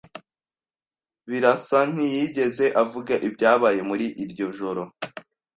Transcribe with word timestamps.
Birasa 1.29 1.79
ntiyigeze 1.93 2.65
avuga 2.83 3.13
ibyabaye 3.27 3.79
muri 3.89 4.05
iryo 4.23 4.47
joro. 4.57 4.81